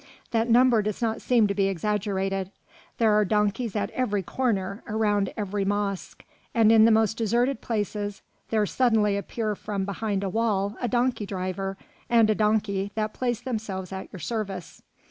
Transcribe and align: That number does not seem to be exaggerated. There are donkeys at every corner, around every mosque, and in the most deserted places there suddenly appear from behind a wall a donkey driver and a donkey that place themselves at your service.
That 0.31 0.49
number 0.49 0.81
does 0.81 0.99
not 0.99 1.21
seem 1.21 1.45
to 1.45 1.53
be 1.53 1.67
exaggerated. 1.67 2.49
There 2.97 3.11
are 3.13 3.23
donkeys 3.23 3.75
at 3.75 3.91
every 3.91 4.23
corner, 4.23 4.81
around 4.87 5.31
every 5.37 5.63
mosque, 5.63 6.23
and 6.55 6.71
in 6.71 6.85
the 6.85 6.91
most 6.91 7.17
deserted 7.17 7.61
places 7.61 8.23
there 8.49 8.65
suddenly 8.65 9.15
appear 9.15 9.53
from 9.53 9.85
behind 9.85 10.23
a 10.23 10.29
wall 10.29 10.75
a 10.81 10.87
donkey 10.87 11.27
driver 11.27 11.77
and 12.09 12.31
a 12.31 12.33
donkey 12.35 12.91
that 12.95 13.13
place 13.13 13.41
themselves 13.41 13.91
at 13.93 14.11
your 14.11 14.19
service. 14.19 14.81